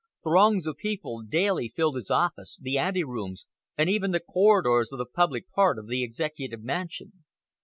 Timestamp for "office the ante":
2.09-3.03